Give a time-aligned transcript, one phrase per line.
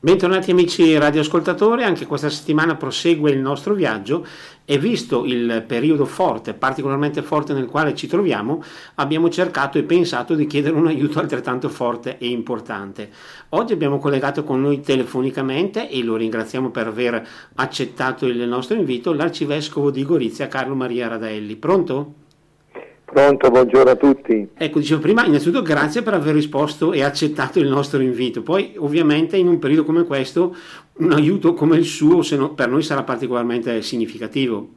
[0.00, 4.24] Bentornati amici radioascoltatori, anche questa settimana prosegue il nostro viaggio
[4.64, 8.62] e visto il periodo forte, particolarmente forte nel quale ci troviamo,
[8.94, 13.10] abbiamo cercato e pensato di chiedere un aiuto altrettanto forte e importante.
[13.48, 17.26] Oggi abbiamo collegato con noi telefonicamente e lo ringraziamo per aver
[17.56, 21.56] accettato il nostro invito l'arcivescovo di Gorizia Carlo Maria Radelli.
[21.56, 22.26] Pronto?
[23.10, 24.50] Pronto, buongiorno a tutti.
[24.54, 28.42] Ecco, dicevo prima, innanzitutto grazie per aver risposto e accettato il nostro invito.
[28.42, 30.54] Poi, ovviamente, in un periodo come questo,
[30.98, 34.68] un aiuto come il suo no, per noi sarà particolarmente significativo.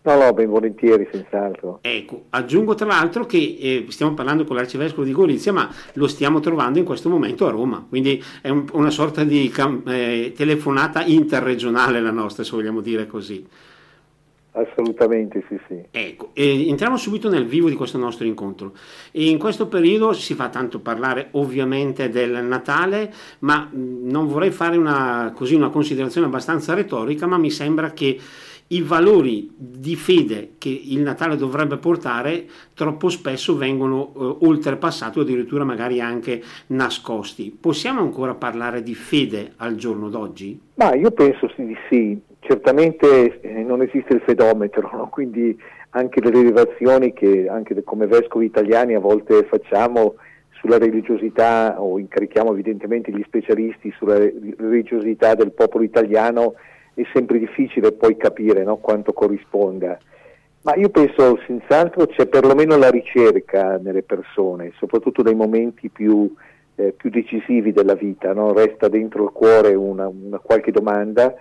[0.00, 1.80] No, no, ben volentieri, senz'altro.
[1.82, 6.40] Ecco, aggiungo tra l'altro che eh, stiamo parlando con l'arcivescovo di Gorizia, ma lo stiamo
[6.40, 9.52] trovando in questo momento a Roma, quindi è un, una sorta di
[9.84, 13.46] eh, telefonata interregionale la nostra, se vogliamo dire così.
[14.56, 15.82] Assolutamente sì, sì.
[15.90, 18.72] Ecco, entriamo subito nel vivo di questo nostro incontro.
[19.12, 25.32] In questo periodo si fa tanto parlare ovviamente del Natale, ma non vorrei fare una,
[25.36, 28.18] così, una considerazione abbastanza retorica, ma mi sembra che
[28.68, 35.22] i valori di fede che il Natale dovrebbe portare troppo spesso vengono eh, oltrepassati o
[35.22, 37.56] addirittura magari anche nascosti.
[37.58, 40.60] Possiamo ancora parlare di fede al giorno d'oggi?
[40.74, 45.08] Ma io penso di sì, certamente eh, non esiste il fedometro, no?
[45.08, 45.56] quindi
[45.90, 50.16] anche le rilevazioni che anche come vescovi italiani a volte facciamo
[50.50, 56.54] sulla religiosità o incarichiamo evidentemente gli specialisti sulla religiosità del popolo italiano
[57.02, 58.76] è sempre difficile poi capire no?
[58.76, 59.98] quanto corrisponda.
[60.62, 66.34] Ma io penso senz'altro c'è perlomeno la ricerca nelle persone, soprattutto nei momenti più,
[66.74, 68.52] eh, più decisivi della vita, no?
[68.52, 71.34] resta dentro il cuore una, una qualche domanda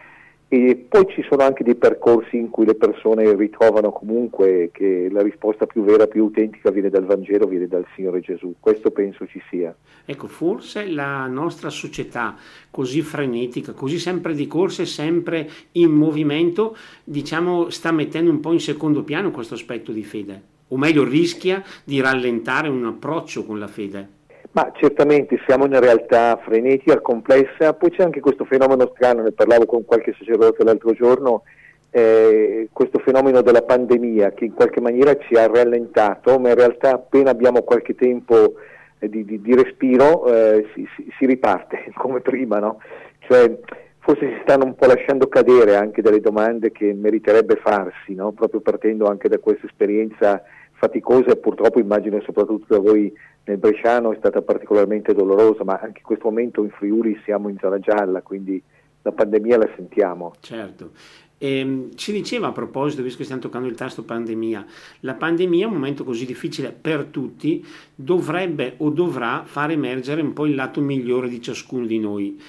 [0.48, 5.24] e poi ci sono anche dei percorsi in cui le persone ritrovano comunque che la
[5.24, 8.54] risposta più vera, più autentica viene dal Vangelo, viene dal Signore Gesù.
[8.60, 9.76] Questo penso ci sia.
[10.06, 12.36] Ecco, forse la nostra società
[12.70, 18.60] così frenetica, così sempre di corsa sempre in movimento, diciamo, sta mettendo un po' in
[18.60, 20.42] secondo piano questo aspetto di fede.
[20.70, 24.10] O meglio, rischia di rallentare un approccio con la fede.
[24.56, 29.34] Ma certamente siamo in una realtà frenetica, complessa, poi c'è anche questo fenomeno strano, ne
[29.34, 31.44] parlavo con qualche sacerdote l'altro giorno,
[31.90, 36.94] eh, questo fenomeno della pandemia che in qualche maniera ci ha rallentato, ma in realtà
[36.94, 38.54] appena abbiamo qualche tempo
[39.00, 42.80] eh, di, di, di, respiro eh, si, si, si, riparte come prima, no?
[43.28, 43.60] Cioè,
[44.00, 48.32] forse si stanno un po' lasciando cadere anche delle domande che meriterebbe farsi, no?
[48.32, 50.42] proprio partendo anche da questa esperienza
[50.86, 53.12] faticosa e purtroppo immagino soprattutto da voi
[53.46, 57.58] nel Bresciano è stata particolarmente dolorosa, ma anche in questo momento in Friuli siamo in
[57.60, 58.62] zona gialla, quindi
[59.02, 60.34] la pandemia la sentiamo.
[60.40, 60.92] Certo.
[61.38, 64.66] E, ehm, ci diceva a proposito, visto che stiamo toccando il tasto pandemia,
[65.02, 67.64] la pandemia, un momento così difficile per tutti,
[67.94, 72.40] dovrebbe o dovrà far emergere un po' il lato migliore di ciascuno di noi.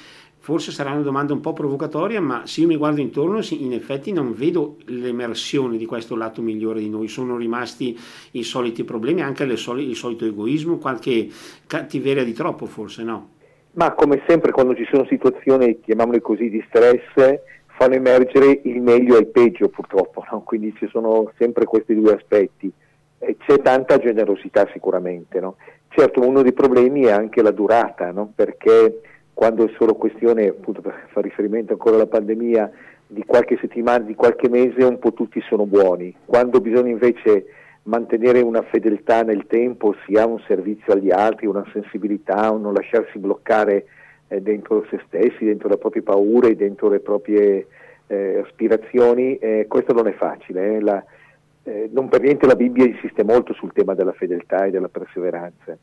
[0.46, 4.12] Forse sarà una domanda un po' provocatoria, ma se io mi guardo intorno, in effetti
[4.12, 7.08] non vedo l'emersione di questo lato migliore di noi.
[7.08, 7.98] Sono rimasti
[8.30, 11.28] i soliti problemi, anche soli, il solito egoismo, qualche
[11.66, 13.30] cattiveria di troppo forse, no?
[13.72, 17.40] Ma come sempre quando ci sono situazioni, chiamiamole così, di stress,
[17.76, 20.42] fanno emergere il meglio e il peggio purtroppo, no?
[20.42, 22.70] quindi ci sono sempre questi due aspetti.
[23.18, 25.40] C'è tanta generosità sicuramente.
[25.40, 25.56] No?
[25.88, 28.30] Certo uno dei problemi è anche la durata, no?
[28.32, 29.00] perché
[29.36, 32.70] quando è solo questione, appunto per fare riferimento ancora alla pandemia,
[33.06, 36.14] di qualche settimana, di qualche mese, un po' tutti sono buoni.
[36.24, 37.44] Quando bisogna invece
[37.82, 42.72] mantenere una fedeltà nel tempo, si ha un servizio agli altri, una sensibilità, un non
[42.72, 43.84] lasciarsi bloccare
[44.28, 47.66] eh, dentro se stessi, dentro le proprie paure, dentro le proprie
[48.06, 50.76] eh, aspirazioni, eh, questo non è facile.
[50.76, 50.80] Eh.
[50.80, 51.04] La,
[51.64, 55.76] eh, non per niente la Bibbia insiste molto sul tema della fedeltà e della perseveranza.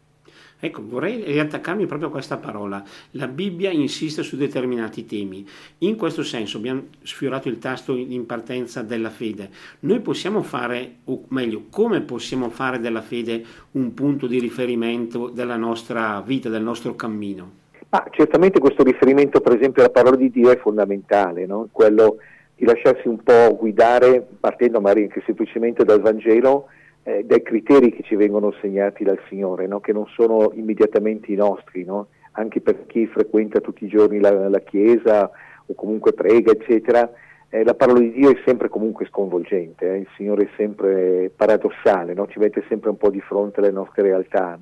[0.66, 2.82] Ecco, vorrei riattaccarmi proprio a questa parola.
[3.12, 5.46] La Bibbia insiste su determinati temi.
[5.80, 9.50] In questo senso abbiamo sfiorato il tasto in partenza della fede.
[9.80, 15.58] Noi possiamo fare, o meglio, come possiamo fare della fede un punto di riferimento della
[15.58, 17.52] nostra vita, del nostro cammino?
[17.90, 21.68] Ah, certamente questo riferimento, per esempio, alla parola di Dio è fondamentale, no?
[21.74, 22.20] quello
[22.56, 26.70] di lasciarsi un po' guidare, partendo magari anche semplicemente dal Vangelo,
[27.04, 29.80] eh, dai criteri che ci vengono segnati dal Signore, no?
[29.80, 32.08] che non sono immediatamente i nostri, no?
[32.32, 35.30] anche per chi frequenta tutti i giorni la, la Chiesa
[35.66, 37.12] o comunque prega, eccetera.
[37.50, 39.98] Eh, la parola di Dio è sempre comunque sconvolgente, eh?
[39.98, 42.28] il Signore è sempre paradossale, no?
[42.28, 44.58] ci mette sempre un po' di fronte alle nostre realtà.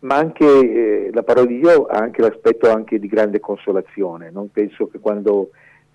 [0.00, 4.30] Ma anche eh, la parola di Dio ha anche l'aspetto anche di grande consolazione.
[4.52, 5.50] Penso che quando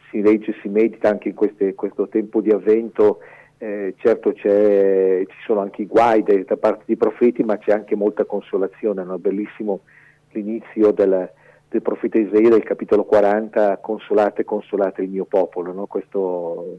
[0.09, 3.19] si legge, si medita anche in queste, questo tempo di avvento,
[3.63, 8.25] eh, certo ci sono anche i guai da parte dei profeti, ma c'è anche molta
[8.25, 9.17] consolazione, no?
[9.19, 9.81] bellissimo
[10.31, 11.31] l'inizio del,
[11.69, 15.85] del profeta Isaia del capitolo 40, consolate, consolate il mio popolo, no?
[15.85, 16.77] questo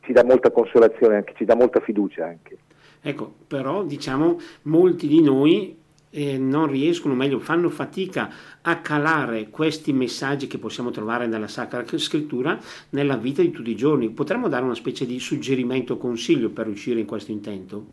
[0.00, 2.58] ci dà molta consolazione, anche, ci dà molta fiducia anche.
[3.00, 5.79] Ecco, però diciamo molti di noi
[6.10, 8.30] eh, non riescono, meglio, fanno fatica
[8.62, 12.58] a calare questi messaggi che possiamo trovare nella Sacra Scrittura
[12.90, 14.10] nella vita di tutti i giorni.
[14.10, 17.84] Potremmo dare una specie di suggerimento o consiglio per riuscire in questo intento?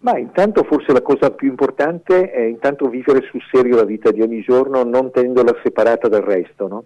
[0.00, 4.22] Ma intanto forse la cosa più importante è intanto vivere sul serio la vita di
[4.22, 6.68] ogni giorno, non tenendola separata dal resto.
[6.68, 6.84] No?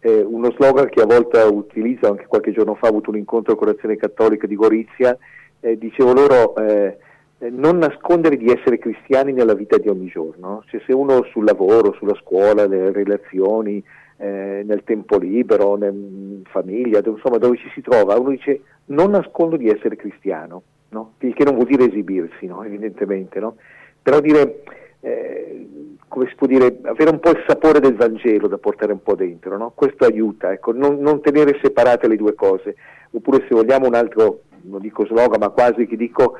[0.00, 3.54] Eh, uno slogan che a volte utilizzo, anche qualche giorno fa ho avuto un incontro
[3.54, 5.16] con l'Azione Cattolica di Gorizia,
[5.60, 6.98] eh, dicevo loro eh,
[7.38, 10.62] non nascondere di essere cristiani nella vita di ogni giorno.
[10.66, 13.82] Cioè, se uno sul lavoro, sulla scuola, nelle relazioni,
[14.18, 19.56] eh, nel tempo libero, in famiglia, insomma dove ci si trova, uno dice non nascondo
[19.56, 21.12] di essere cristiano, no?
[21.18, 22.62] il che non vuol dire esibirsi, no?
[22.62, 23.56] evidentemente, no?
[24.00, 24.62] però dire,
[25.00, 25.66] eh,
[26.08, 29.14] come si può dire, avere un po' il sapore del Vangelo da portare un po'
[29.14, 32.76] dentro, questo aiuta, ecco, non, non tenere separate le due cose,
[33.10, 36.36] oppure se vogliamo un altro, non dico slogan, ma quasi che dico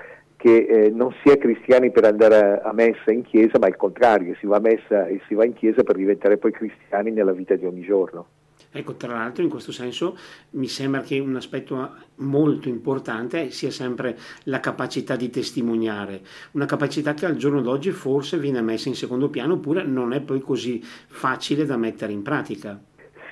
[0.47, 3.75] che eh, non si è cristiani per andare a, a, messa in chiesa, ma il
[3.75, 7.33] contrario, si va a messa e si va in chiesa per diventare poi cristiani nella
[7.33, 8.27] vita di ogni giorno.
[8.71, 10.17] Ecco, tra l'altro in questo senso
[10.51, 16.21] mi sembra che un aspetto molto importante sia sempre la capacità di testimoniare,
[16.53, 20.21] una capacità che al giorno d'oggi forse viene messa in secondo piano oppure non è
[20.21, 22.79] poi così facile da mettere in pratica.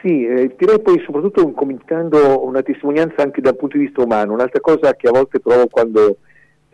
[0.03, 4.61] Sì, eh, direi poi soprattutto commentando una testimonianza anche dal punto di vista umano, un'altra
[4.61, 6.19] cosa che a volte provo quando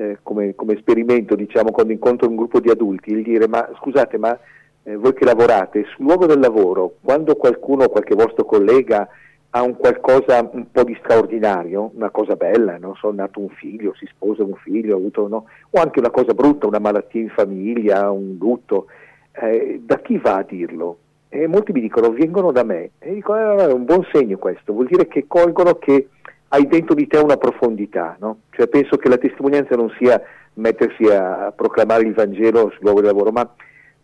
[0.01, 4.17] eh, come, come, esperimento, diciamo, quando incontro un gruppo di adulti, il dire ma scusate,
[4.17, 4.37] ma
[4.83, 9.07] eh, voi che lavorate sul luogo del lavoro, quando qualcuno, qualche vostro collega
[9.51, 13.95] ha un qualcosa un po' di straordinario, una cosa bella, non so, nato un figlio,
[13.95, 15.45] si sposa un figlio, avuto, no?
[15.71, 18.87] o anche una cosa brutta, una malattia in famiglia, un lutto,
[19.33, 20.99] eh, da chi va a dirlo?
[21.29, 24.73] E molti mi dicono vengono da me e dico eh, è un buon segno questo,
[24.73, 26.09] vuol dire che colgono che
[26.53, 28.41] hai dentro di te una profondità, no?
[28.51, 30.21] cioè penso che la testimonianza non sia
[30.55, 33.49] mettersi a proclamare il Vangelo sul luogo di lavoro, ma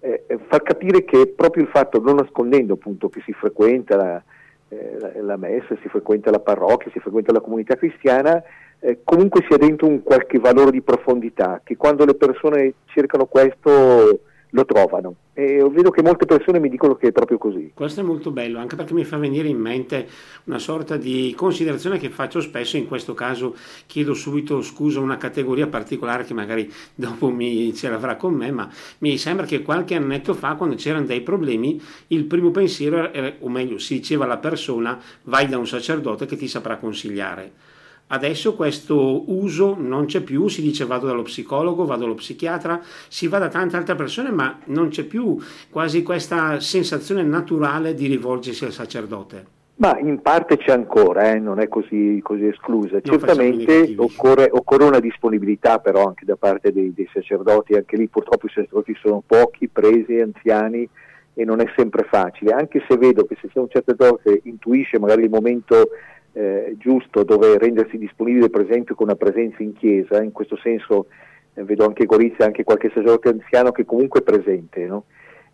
[0.00, 4.22] eh, far capire che proprio il fatto, non nascondendo appunto che si frequenta la,
[4.68, 8.40] eh, la, messa, si frequenta la parrocchia, si frequenta la comunità cristiana,
[8.78, 14.20] eh, comunque sia dentro un qualche valore di profondità, che quando le persone cercano questo
[14.56, 17.72] lo trovano e vedo che molte persone mi dicono che è proprio così.
[17.74, 20.08] Questo è molto bello, anche perché mi fa venire in mente
[20.44, 23.54] una sorta di considerazione che faccio spesso, in questo caso
[23.84, 28.50] chiedo subito scusa a una categoria particolare che magari dopo mi, ce l'avrà con me,
[28.50, 28.66] ma
[28.98, 31.78] mi sembra che qualche annetto fa quando c'erano dei problemi
[32.08, 36.36] il primo pensiero, era, o meglio si diceva alla persona vai da un sacerdote che
[36.36, 37.74] ti saprà consigliare
[38.08, 43.26] Adesso questo uso non c'è più, si dice vado dallo psicologo, vado dallo psichiatra, si
[43.26, 45.36] va da tante altre persone, ma non c'è più
[45.70, 49.54] quasi questa sensazione naturale di rivolgersi al sacerdote.
[49.78, 53.00] Ma in parte c'è ancora, eh, non è così, così esclusa.
[53.02, 58.06] Non Certamente occorre, occorre, una disponibilità però anche da parte dei, dei, sacerdoti, anche lì
[58.06, 60.88] purtroppo i sacerdoti sono pochi, presi, anziani
[61.34, 65.24] e non è sempre facile, anche se vedo che se c'è un sacerdote intuisce magari
[65.24, 65.90] il momento
[66.36, 71.06] eh, giusto dove rendersi disponibile per esempio con una presenza in chiesa, in questo senso
[71.54, 75.04] eh, vedo anche Gorizia, anche qualche sacerdote anziano che comunque è presente, no?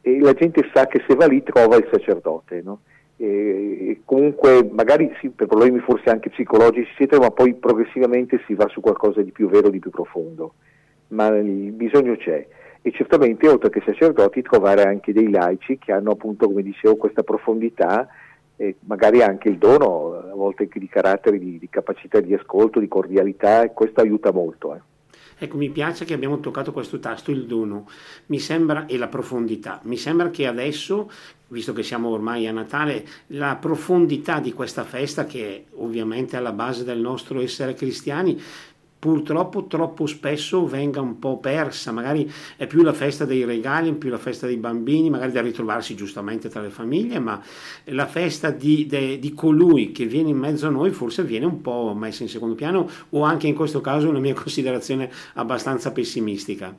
[0.00, 2.62] e la gente sa che se va lì trova il sacerdote.
[2.64, 2.80] No?
[3.16, 8.66] E, comunque magari sì, per problemi forse anche psicologici eccetera, ma poi progressivamente si va
[8.66, 10.54] su qualcosa di più vero, di più profondo,
[11.08, 12.44] ma il bisogno c'è
[12.84, 17.22] e certamente oltre che sacerdoti trovare anche dei laici che hanno appunto come dicevo questa
[17.22, 18.08] profondità
[18.56, 22.80] e magari anche il dono, a volte anche di carattere, di, di capacità di ascolto,
[22.80, 24.74] di cordialità, e questo aiuta molto.
[24.74, 24.80] Eh.
[25.38, 27.88] Ecco, mi piace che abbiamo toccato questo tasto, il dono,
[28.26, 29.80] mi sembra, e la profondità.
[29.82, 31.10] Mi sembra che adesso,
[31.48, 36.52] visto che siamo ormai a Natale, la profondità di questa festa, che è ovviamente alla
[36.52, 38.40] base del nostro essere cristiani,
[39.02, 44.10] purtroppo troppo spesso venga un po' persa, magari è più la festa dei regali, più
[44.10, 47.42] la festa dei bambini, magari da ritrovarsi giustamente tra le famiglie, ma
[47.86, 51.60] la festa di, de, di colui che viene in mezzo a noi forse viene un
[51.62, 56.72] po' messa in secondo piano o anche in questo caso una mia considerazione abbastanza pessimistica.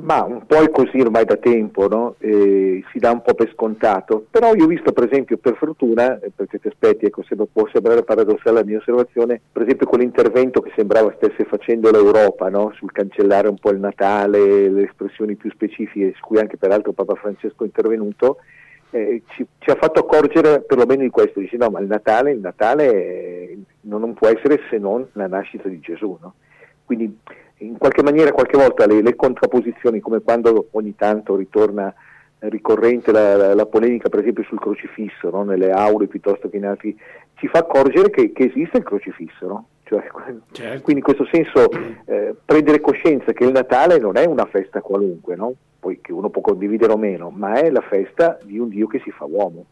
[0.00, 2.16] Ma un po' è così ormai da tempo, no?
[2.18, 6.18] eh, si dà un po' per scontato, però io ho visto per esempio per fortuna,
[6.20, 10.60] eh, per certi aspetti ecco, se può sembrare paradossale la mia osservazione, per esempio quell'intervento
[10.60, 12.72] che sembrava stesse facendo l'Europa no?
[12.74, 17.14] sul cancellare un po' il Natale, le espressioni più specifiche, su cui anche peraltro Papa
[17.14, 18.38] Francesco è intervenuto,
[18.90, 22.40] eh, ci, ci, ha fatto accorgere perlomeno di questo, dice no ma il Natale, il
[22.40, 26.34] Natale eh, non, non, può essere se non la nascita di Gesù, no?
[26.84, 27.18] Quindi
[27.58, 31.94] in qualche maniera qualche volta le, le contrapposizioni come quando ogni tanto ritorna
[32.48, 35.44] ricorrente la, la, la, polemica per esempio sul crocifisso, no?
[35.44, 36.96] nelle aule piuttosto che in altri,
[37.34, 39.46] ci fa accorgere che, che esiste il crocifisso.
[39.46, 39.68] No?
[39.84, 40.04] Cioè,
[40.52, 40.82] certo.
[40.82, 41.70] Quindi in questo senso
[42.06, 45.54] eh, prendere coscienza che il Natale non è una festa qualunque, no?
[45.78, 49.00] poi che uno può condividere o meno, ma è la festa di un Dio che
[49.04, 49.66] si fa uomo.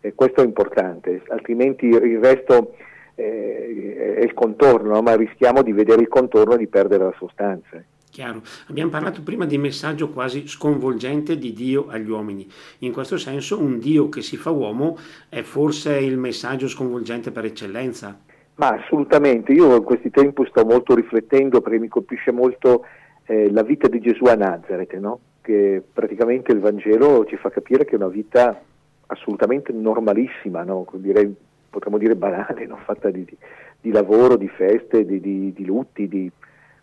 [0.00, 2.74] E questo è importante, altrimenti il resto
[3.16, 7.82] eh, è il contorno, ma rischiamo di vedere il contorno e di perdere la sostanza.
[8.08, 8.40] Chiaro.
[8.68, 12.48] Abbiamo parlato prima di messaggio quasi sconvolgente di Dio agli uomini.
[12.78, 14.96] In questo senso un Dio che si fa uomo
[15.28, 18.18] è forse il messaggio sconvolgente per eccellenza.
[18.54, 22.86] Ma assolutamente, io in questi tempi sto molto riflettendo perché mi colpisce molto
[23.26, 25.20] eh, la vita di Gesù a Nazareth, no?
[25.42, 28.60] che praticamente il Vangelo ci fa capire che è una vita
[29.08, 30.86] assolutamente normalissima, no?
[30.94, 31.32] Direi,
[31.76, 32.76] potremmo dire banale, no?
[32.76, 33.36] fatta di, di,
[33.80, 36.30] di, lavoro, di feste, di, di lutti, di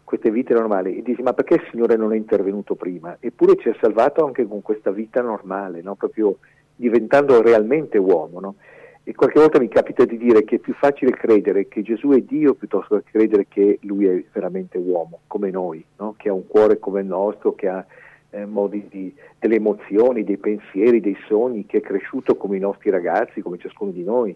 [0.04, 3.18] queste vite normali e dici ma perché il Signore non è intervenuto prima?
[3.20, 5.96] Eppure ci ha salvato anche con questa vita normale, no?
[5.96, 6.38] proprio
[6.76, 8.40] diventando realmente uomo.
[8.40, 8.56] No?
[9.04, 12.22] E qualche volta mi capita di dire che è più facile credere che Gesù è
[12.22, 16.14] Dio piuttosto che credere che Lui è veramente uomo, come noi, no?
[16.18, 17.84] che ha un cuore come il nostro, che ha
[18.30, 22.92] eh, modi di, delle emozioni, dei pensieri, dei sogni, che è cresciuto come i nostri
[22.92, 24.36] ragazzi, come ciascuno di noi.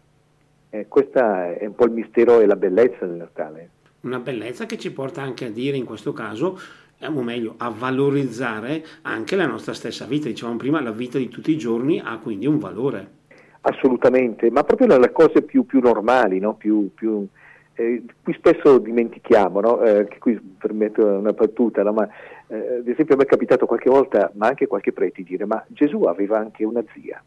[0.70, 3.70] Eh, questo è un po' il mistero e la bellezza del Natale
[4.02, 6.60] una bellezza che ci porta anche a dire in questo caso
[7.06, 10.28] o meglio, a valorizzare anche la nostra stessa vita.
[10.28, 13.16] Dicevamo prima, la vita di tutti i giorni ha quindi un valore.
[13.62, 16.56] Assolutamente, ma proprio nelle cose più, più normali, no?
[16.56, 17.28] più, più,
[17.76, 19.82] eh, qui spesso dimentichiamo, no?
[19.82, 21.92] eh, che qui permetto una battuta, no?
[21.92, 22.08] ma
[22.48, 25.64] eh, ad esempio a me è capitato qualche volta, ma anche qualche prete, dire ma
[25.68, 27.22] Gesù aveva anche una zia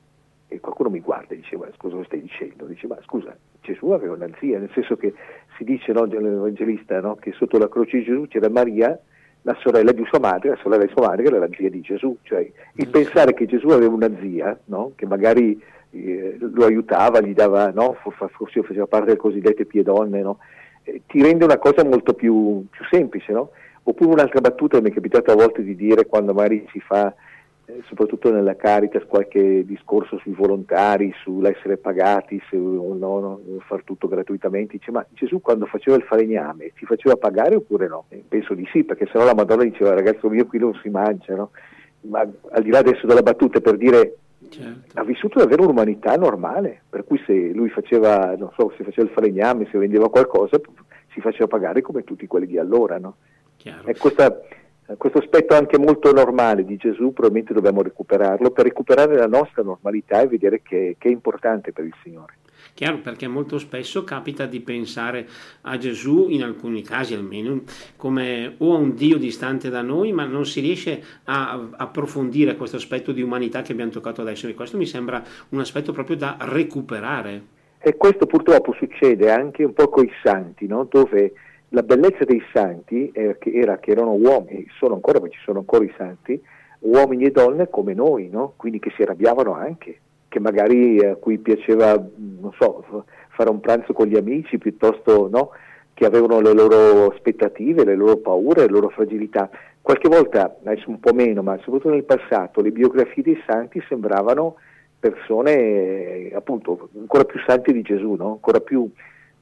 [0.53, 2.67] e qualcuno mi guarda e dice ma scusa cosa stai dicendo?
[2.67, 5.15] Dice ma scusa Gesù aveva una zia, nel senso che
[5.57, 8.99] si dice no, nell'Evangelista no, che sotto la croce di Gesù c'era Maria,
[9.43, 11.81] la sorella di sua madre, la sorella di sua madre che era la zia di
[11.81, 17.21] Gesù, cioè il pensare che Gesù aveva una zia no, che magari eh, lo aiutava,
[17.21, 20.39] gli dava, no, forse faceva parte delle cosiddette piedonne, no,
[20.83, 23.33] eh, ti rende una cosa molto più, più semplice.
[23.33, 23.51] No?
[23.85, 27.15] Oppure un'altra battuta mi è capitato a volte di dire quando magari si fa
[27.87, 34.09] soprattutto nella Caritas qualche discorso sui volontari, sull'essere pagati, se o no, no, far tutto
[34.09, 38.05] gratuitamente, dice ma Gesù quando faceva il falegname si faceva pagare oppure no?
[38.09, 41.35] E penso di sì, perché sennò la Madonna diceva ragazzo mio qui non si mangia,
[41.35, 41.51] no?
[42.03, 44.15] ma al di là adesso della battuta per dire
[44.49, 44.99] Certo.
[44.99, 49.13] ha vissuto davvero un'umanità normale, per cui se lui faceva, non so, se faceva il
[49.13, 50.59] falegname, se vendeva qualcosa,
[51.13, 52.99] si faceva pagare come tutti quelli di allora.
[52.99, 53.17] No?
[53.85, 54.41] E questa,
[54.97, 60.21] questo aspetto anche molto normale di Gesù probabilmente dobbiamo recuperarlo per recuperare la nostra normalità
[60.21, 62.35] e vedere che, che è importante per il Signore.
[62.75, 65.27] Chiaro, perché molto spesso capita di pensare
[65.63, 67.63] a Gesù, in alcuni casi almeno,
[67.97, 72.77] come o a un Dio distante da noi, ma non si riesce a approfondire questo
[72.77, 76.37] aspetto di umanità che abbiamo toccato adesso e questo mi sembra un aspetto proprio da
[76.41, 77.59] recuperare.
[77.83, 80.87] E questo purtroppo succede anche un po' con i santi, no?
[80.91, 81.33] dove
[81.71, 85.61] la bellezza dei santi era che, era che erano uomini, sono ancora, ma ci sono
[85.61, 86.41] ancora i santi,
[86.81, 88.55] uomini e donne come noi, no?
[88.57, 93.93] quindi che si arrabbiavano anche, che magari a cui piaceva, non so, fare un pranzo
[93.93, 95.51] con gli amici piuttosto no?
[95.95, 99.49] che avevano le loro aspettative, le loro paure, le loro fragilità.
[99.81, 104.57] Qualche volta, adesso un po' meno, ma soprattutto nel passato, le biografie dei santi sembravano
[104.99, 108.33] persone appunto ancora più santi di Gesù, no?
[108.33, 108.91] ancora più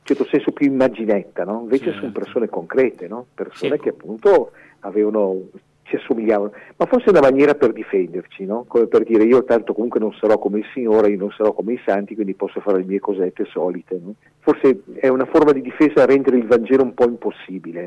[0.08, 1.60] certo senso più immaginetta, no?
[1.62, 2.00] invece certo.
[2.00, 3.26] sono persone concrete, no?
[3.34, 3.82] persone sì.
[3.82, 5.48] che appunto avevano,
[5.82, 8.64] ci assomigliavano, ma forse è una maniera per difenderci, no?
[8.66, 11.74] come per dire io tanto comunque non sarò come il Signore, io non sarò come
[11.74, 14.00] i santi, quindi posso fare le mie cosette solite.
[14.38, 17.86] Forse è una forma di difesa a rendere il Vangelo un po' impossibile,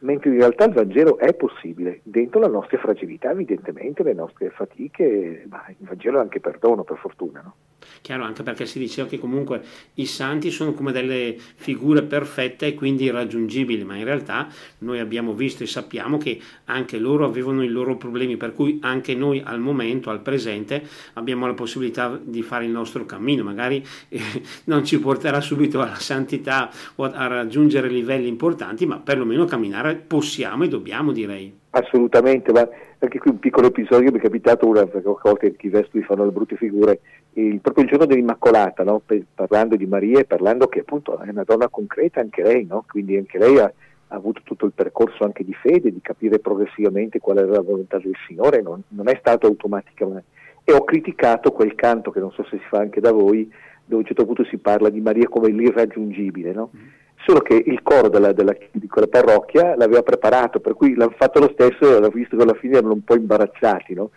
[0.00, 5.44] mentre in realtà il Vangelo è possibile, dentro le nostre fragilità evidentemente, le nostre fatiche,
[5.48, 7.52] ma il Vangelo è anche perdono per fortuna.
[8.00, 9.62] Chiaro, anche perché si diceva che comunque
[9.94, 14.48] i santi sono come delle figure perfette e quindi irraggiungibili, ma in realtà
[14.78, 19.14] noi abbiamo visto e sappiamo che anche loro avevano i loro problemi, per cui anche
[19.14, 20.82] noi al momento, al presente,
[21.14, 24.20] abbiamo la possibilità di fare il nostro cammino, magari eh,
[24.64, 30.64] non ci porterà subito alla santità o a raggiungere livelli importanti, ma perlomeno camminare possiamo
[30.64, 31.60] e dobbiamo, direi.
[31.70, 32.68] Assolutamente, ma
[33.04, 36.30] anche qui un piccolo episodio mi è capitato una volta che i vescovi fanno le
[36.30, 37.00] brutte figure,
[37.32, 39.02] il, proprio il giorno dell'Immacolata, no?
[39.34, 42.84] parlando di Maria e parlando che appunto è una donna concreta anche lei, no?
[42.88, 47.18] quindi anche lei ha, ha, avuto tutto il percorso anche di fede, di capire progressivamente
[47.18, 50.30] qual era la volontà del Signore, non, non è stato automaticamente.
[50.62, 53.50] E ho criticato quel canto che non so se si fa anche da voi,
[53.84, 56.52] dove a un certo punto si parla di Maria come l'irraggiungibile.
[56.52, 56.70] No?
[56.76, 61.14] Mm solo che il coro della, della, di quella parrocchia l'aveva preparato, per cui l'hanno
[61.16, 64.10] fatto lo stesso, l'ho visto che alla fine erano un po' imbarazzati, no?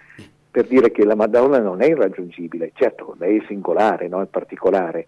[0.49, 4.21] per dire che la Madonna non è irraggiungibile, certo lei è singolare, no?
[4.21, 5.07] è particolare,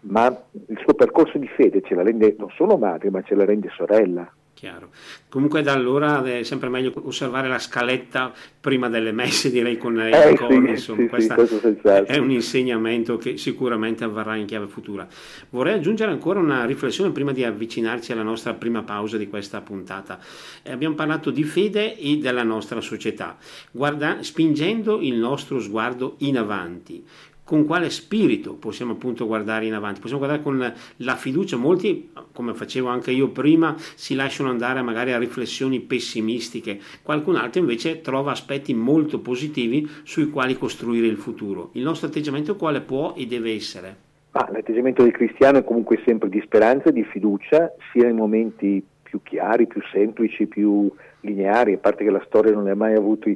[0.00, 0.26] ma
[0.68, 3.68] il suo percorso di fede ce la rende non solo madre, ma ce la rende
[3.74, 4.30] sorella.
[4.56, 4.88] Chiaro.
[5.28, 10.10] Comunque da allora è sempre meglio osservare la scaletta prima delle messe, direi con i
[10.10, 15.06] eh, cori, sì, insomma, sì, sì, è un insegnamento che sicuramente avverrà in chiave futura.
[15.50, 20.18] Vorrei aggiungere ancora una riflessione prima di avvicinarci alla nostra prima pausa di questa puntata.
[20.62, 23.36] Eh, abbiamo parlato di fede e della nostra società,
[23.70, 27.04] Guarda, spingendo il nostro sguardo in avanti
[27.46, 32.54] con quale spirito possiamo appunto guardare in avanti, possiamo guardare con la fiducia, molti come
[32.54, 38.32] facevo anche io prima si lasciano andare magari a riflessioni pessimistiche, qualcun altro invece trova
[38.32, 41.70] aspetti molto positivi sui quali costruire il futuro.
[41.74, 43.96] Il nostro atteggiamento quale può e deve essere?
[44.32, 48.84] Ah, l'atteggiamento del cristiano è comunque sempre di speranza e di fiducia, sia nei momenti
[49.04, 52.94] più chiari, più semplici, più lineari, a parte che la storia non ne ha mai
[52.94, 53.30] avuto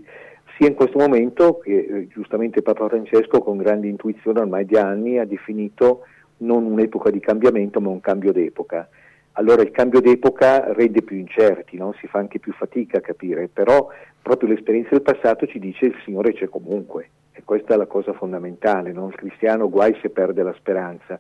[0.61, 5.17] sia in questo momento che eh, giustamente Papa Francesco con grande intuizione ormai di anni
[5.17, 6.03] ha definito
[6.39, 8.87] non un'epoca di cambiamento ma un cambio d'epoca.
[9.33, 11.95] Allora il cambio d'epoca rende più incerti, no?
[11.99, 13.89] si fa anche più fatica a capire, però
[14.21, 18.13] proprio l'esperienza del passato ci dice il Signore c'è comunque e questa è la cosa
[18.13, 19.09] fondamentale, no?
[19.09, 21.19] il cristiano guai se perde la speranza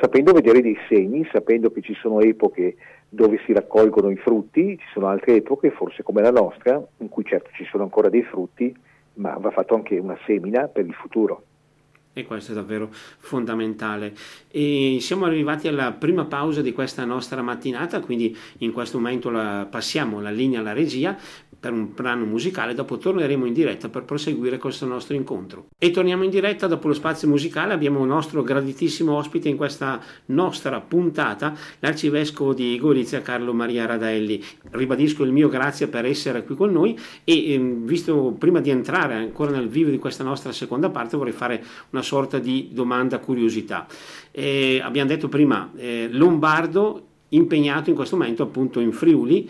[0.00, 2.76] sapendo vedere dei segni, sapendo che ci sono epoche
[3.12, 7.24] dove si raccolgono i frutti, ci sono altre epoche, forse come la nostra, in cui
[7.24, 8.74] certo ci sono ancora dei frutti,
[9.14, 11.42] ma va fatto anche una semina per il futuro.
[12.12, 14.12] E questo è davvero fondamentale.
[14.50, 19.66] E siamo arrivati alla prima pausa di questa nostra mattinata, quindi in questo momento la,
[19.68, 21.16] passiamo la linea alla regia
[21.60, 25.66] per un brano musicale, dopo torneremo in diretta per proseguire questo nostro incontro.
[25.78, 30.00] E torniamo in diretta dopo lo spazio musicale, abbiamo un nostro graditissimo ospite in questa
[30.26, 34.42] nostra puntata, l'arcivescovo di Gorizia Carlo Maria Radelli.
[34.70, 39.14] Ribadisco il mio grazie per essere qui con noi e ehm, visto prima di entrare
[39.14, 43.86] ancora nel vivo di questa nostra seconda parte vorrei fare una sorta di domanda curiosità.
[44.30, 49.48] Eh, abbiamo detto prima eh, Lombardo impegnato in questo momento appunto in Friuli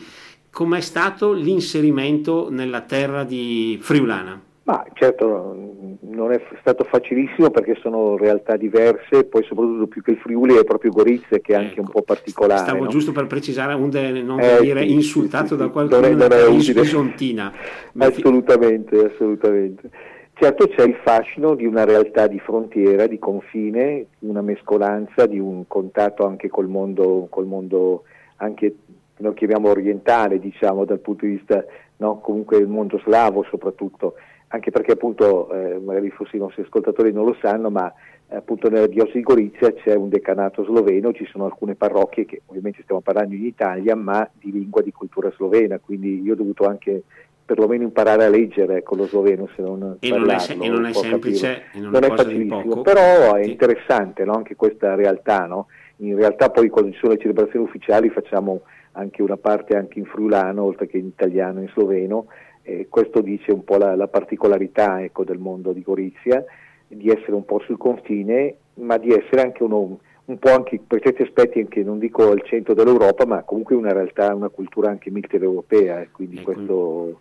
[0.50, 4.40] com'è stato l'inserimento nella terra di Friulana?
[4.64, 10.18] Ma certo non è stato facilissimo perché sono realtà diverse, poi soprattutto più che il
[10.18, 12.60] Friuli è proprio Gorizia che è anche ecco, un po' particolare.
[12.60, 12.90] Stavo no?
[12.90, 16.32] giusto per precisare, onde non eh, venire sì, insultato sì, da qualcuno non è, non
[16.32, 17.52] è bisontina.
[17.98, 19.90] assolutamente, assolutamente.
[20.34, 25.66] Certo c'è il fascino di una realtà di frontiera, di confine, una mescolanza, di un
[25.66, 28.04] contatto anche col mondo, col mondo
[28.36, 28.74] anche
[29.20, 31.64] lo chiamiamo orientale, diciamo, dal punto di vista
[31.96, 34.14] no, comunque del mondo slavo soprattutto,
[34.48, 37.92] anche perché appunto, eh, magari forse i nostri ascoltatori non lo sanno, ma
[38.28, 42.42] eh, appunto nella diocesi di Gorizia c'è un decanato sloveno, ci sono alcune parrocchie che
[42.46, 46.66] ovviamente stiamo parlando in Italia, ma di lingua di cultura slovena, quindi io ho dovuto
[46.66, 47.02] anche
[47.50, 50.92] perlomeno imparare a leggere con lo sloveno se non e non, è, e non è
[50.92, 54.34] semplice non, non è facilissimo però è interessante no?
[54.34, 55.66] anche questa realtà no?
[55.96, 58.60] in realtà poi quando ci sono le celebrazioni ufficiali facciamo
[58.92, 62.26] anche una parte anche in friulano oltre che in italiano e in sloveno.
[62.62, 66.44] Eh, questo dice un po' la, la particolarità ecco, del mondo di Gorizia,
[66.86, 71.00] di essere un po' sul confine, ma di essere anche uno, un po' anche per
[71.00, 75.10] certi aspetti anche non dico al centro dell'Europa, ma comunque una realtà, una cultura anche
[75.10, 76.52] mitteleuropea, eh, quindi ecco.
[76.52, 77.20] questo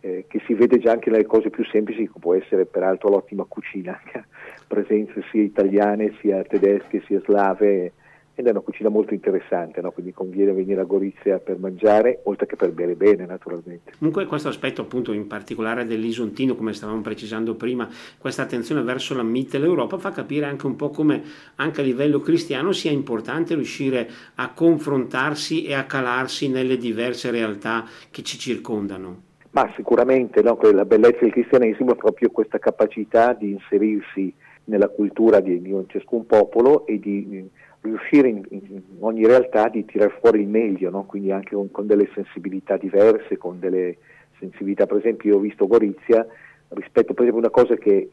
[0.00, 3.44] eh, che si vede già anche nelle cose più semplici, come può essere peraltro l'ottima
[3.44, 3.98] cucina,
[4.68, 7.92] presenze sia italiane, sia tedesche, sia slave
[8.38, 9.90] ed è una cucina molto interessante, no?
[9.92, 13.92] quindi conviene venire a Gorizia per mangiare, oltre che per bere bene naturalmente.
[13.98, 19.22] Comunque questo aspetto appunto in particolare dell'isontino, come stavamo precisando prima, questa attenzione verso la
[19.22, 21.22] Mitteleuropa fa capire anche un po' come
[21.54, 27.86] anche a livello cristiano sia importante riuscire a confrontarsi e a calarsi nelle diverse realtà
[28.10, 29.22] che ci circondano.
[29.52, 30.58] Ma sicuramente no?
[30.60, 34.30] la bellezza del cristianesimo è proprio questa capacità di inserirsi
[34.64, 37.48] nella cultura di, di ciascun popolo e di
[37.86, 41.04] riuscire in, in, ogni realtà di tirar fuori il meglio, no?
[41.04, 43.96] quindi anche con, con, delle sensibilità diverse, con delle
[44.38, 46.26] sensibilità, per esempio io ho visto Gorizia
[46.68, 48.10] rispetto per esempio una cosa che,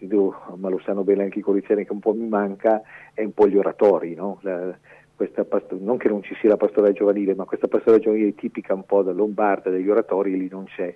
[0.58, 2.82] ma lo sanno bene anche i goriziani che un po' mi manca,
[3.14, 4.40] è un po' gli oratori, no?
[4.42, 4.78] La,
[5.16, 8.86] pastor- non che non ci sia la pastorale giovanile, ma questa pastorale giovanile tipica un
[8.86, 10.94] po' da lombarda, degli oratori, lì non c'è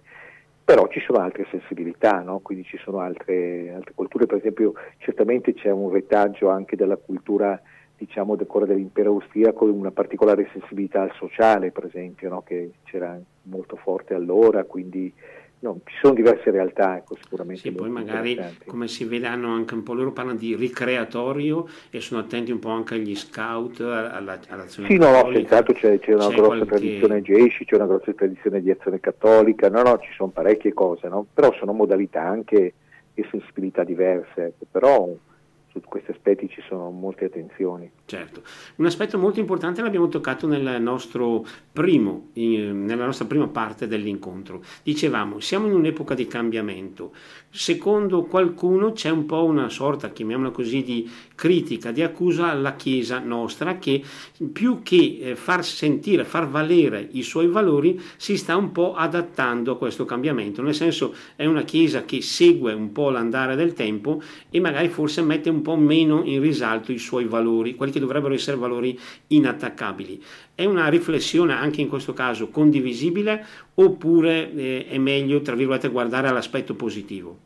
[0.67, 2.39] però ci sono altre sensibilità, no?
[2.39, 7.57] quindi ci sono altre, altre, culture, per esempio certamente c'è un retaggio anche della cultura
[7.97, 12.43] diciamo, del cuore dell'impero austriaco una particolare sensibilità al sociale, per esempio, no?
[12.43, 15.11] che c'era molto forte allora, quindi
[15.59, 17.61] no, ci sono diverse realtà, ecco, sicuramente.
[17.61, 21.99] Sì, poi magari come si vede hanno anche un po' loro parlano di ricreatorio e
[21.99, 25.21] sono attenti un po' anche agli scout, alla, all'azione sì, cattolica.
[25.21, 26.65] no, no, senz'altro c'è, c'è una c'è grossa qualche...
[26.65, 31.07] tradizione gesci, c'è una grossa tradizione di azione cattolica, no, no, ci sono parecchie cose,
[31.07, 31.25] no?
[31.33, 32.73] però sono modalità anche
[33.15, 35.09] e sensibilità diverse, però
[35.81, 37.89] su questi aspetti ci sono molte attenzioni.
[38.05, 38.41] Certo,
[38.75, 44.61] un aspetto molto importante l'abbiamo toccato nel nostro primo, in, nella nostra prima parte dell'incontro.
[44.83, 47.13] Dicevamo, siamo in un'epoca di cambiamento.
[47.49, 53.19] Secondo qualcuno c'è un po' una sorta, chiamiamola così, di critica, di accusa alla Chiesa
[53.19, 54.03] nostra che
[54.51, 59.73] più che eh, far sentire, far valere i suoi valori, si sta un po' adattando
[59.73, 60.61] a questo cambiamento.
[60.61, 65.21] Nel senso è una Chiesa che segue un po' l'andare del tempo e magari forse
[65.21, 70.21] mette un po' meno in risalto i suoi valori, quelli che dovrebbero essere valori inattaccabili.
[70.55, 76.27] È una riflessione anche in questo caso condivisibile oppure eh, è meglio, tra virgolette, guardare
[76.27, 77.45] all'aspetto positivo?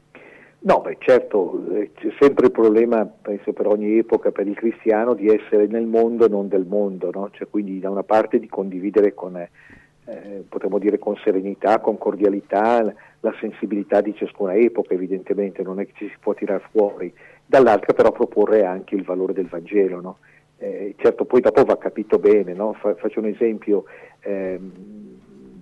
[0.63, 5.15] No, beh, certo, eh, c'è sempre il problema, penso per ogni epoca, per il cristiano,
[5.15, 7.29] di essere nel mondo e non del mondo, no?
[7.31, 12.93] cioè, quindi da una parte di condividere con, eh, potremmo dire con serenità, con cordialità,
[13.21, 17.11] la sensibilità di ciascuna epoca, evidentemente, non è che ci si può tirare fuori,
[17.51, 19.99] dall'altra però proporre anche il valore del Vangelo.
[19.99, 20.17] No?
[20.57, 22.71] Eh, certo, poi dopo va capito bene, no?
[22.73, 23.83] Fa, faccio un esempio,
[24.21, 24.71] ehm,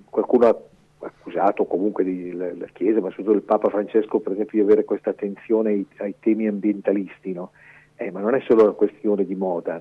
[0.07, 0.57] qualcuno ha
[0.99, 4.83] accusato comunque di, la, la, Chiesa, ma soprattutto il Papa Francesco per esempio di avere
[4.83, 7.51] questa attenzione ai, ai temi ambientalisti, no?
[7.95, 9.79] eh, ma non è solo una questione di moda,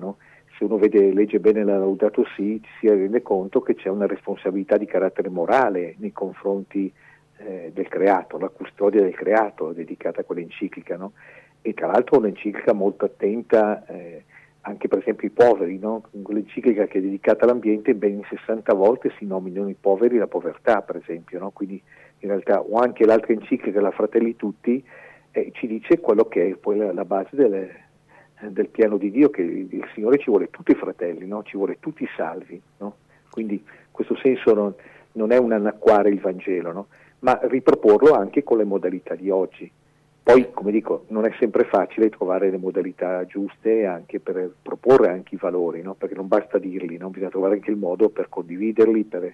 [0.57, 4.77] se uno vede, legge bene la Laudato Si si rende conto che c'è una responsabilità
[4.77, 6.91] di carattere morale nei confronti
[7.37, 11.13] eh, del creato, la custodia del creato dedicata a quell'enciclica no?
[11.61, 14.23] E tra l'altro un'enciclica molto attenta eh,
[14.61, 16.03] anche per esempio ai poveri, no?
[16.11, 20.97] l'enciclica che è dedicata all'ambiente ben 60 volte si nominano i poveri la povertà per
[20.97, 21.51] esempio, no?
[21.51, 21.81] quindi
[22.19, 24.83] in realtà o anche l'altra enciclica, la Fratelli Tutti,
[25.31, 27.87] eh, ci dice quello che è poi la, la base delle,
[28.47, 31.43] del piano di Dio, che il, il Signore ci vuole tutti fratelli, no?
[31.43, 32.61] ci vuole tutti salvi,
[33.29, 34.73] quindi in questo senso non,
[35.13, 36.87] non è un annacquare il Vangelo,
[37.19, 39.69] ma riproporlo anche con le modalità di oggi.
[40.29, 45.33] Poi, come dico, non è sempre facile trovare le modalità giuste anche per proporre anche
[45.33, 45.95] i valori, no?
[45.95, 47.09] perché non basta dirli, no?
[47.09, 49.33] bisogna trovare anche il modo per condividerli, per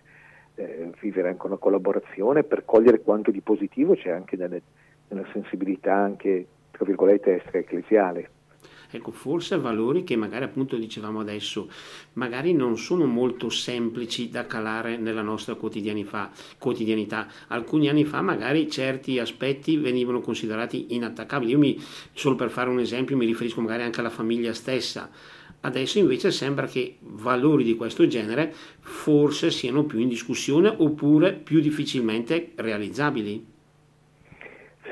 [0.55, 4.61] eh, vivere anche una collaborazione, per cogliere quanto di positivo c'è anche nelle,
[5.09, 8.29] nella sensibilità anche, tra virgolette, extra ecclesiale.
[8.95, 11.69] Ecco, forse valori che magari appunto dicevamo adesso,
[12.13, 17.27] magari non sono molto semplici da calare nella nostra quotidianità.
[17.47, 21.51] Alcuni anni fa magari certi aspetti venivano considerati inattaccabili.
[21.51, 21.77] Io mi,
[22.13, 25.09] solo per fare un esempio, mi riferisco magari anche alla famiglia stessa.
[25.59, 31.59] Adesso invece sembra che valori di questo genere forse siano più in discussione oppure più
[31.59, 33.45] difficilmente realizzabili.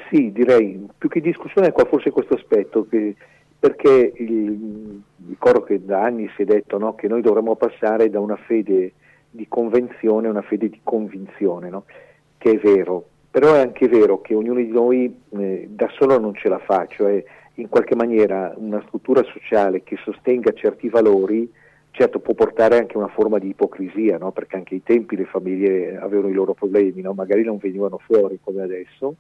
[0.10, 3.16] Sì, direi, più che discussione qua forse questo aspetto che
[3.64, 8.20] perché il, ricordo che da anni si è detto no, che noi dovremmo passare da
[8.20, 8.92] una fede
[9.30, 11.86] di convenzione a una fede di convinzione, no?
[12.38, 16.36] che è vero, però è anche vero che ognuno di noi eh, da solo non
[16.36, 17.24] ce la fa, cioè
[17.54, 21.50] in qualche maniera una struttura sociale che sostenga certi valori,
[21.92, 24.34] certo può portare anche una forma di ipocrisia, no?
[24.34, 28.62] perché anche ai tempi le famiglie avevano i loro problemi, magari non venivano fuori come
[28.62, 29.16] adesso,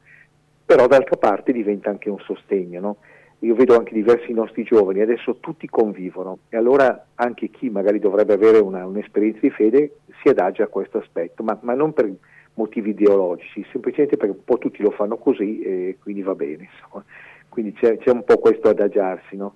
[0.66, 2.98] però d'altra parte diventa anche un sostegno
[3.44, 8.34] io vedo anche diversi nostri giovani, adesso tutti convivono e allora anche chi magari dovrebbe
[8.34, 12.10] avere una, un'esperienza di fede si adagia a questo aspetto, ma, ma, non per
[12.54, 16.70] motivi ideologici, semplicemente perché un po' tutti lo fanno così e quindi va bene.
[16.72, 17.04] Insomma.
[17.50, 19.36] Quindi c'è, c'è, un po' questo adagiarsi.
[19.36, 19.56] No?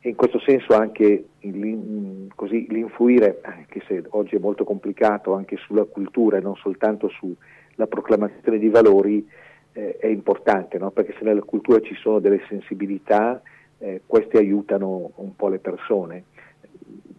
[0.00, 5.56] E in questo senso anche l'in, così, l'influire, anche se oggi è molto complicato, anche
[5.56, 9.26] sulla cultura e non soltanto sulla proclamazione di valori,
[9.72, 10.90] eh, è importante, no?
[10.90, 13.40] perché se nella cultura ci sono delle sensibilità,
[13.78, 16.24] eh, queste aiutano un po' le persone.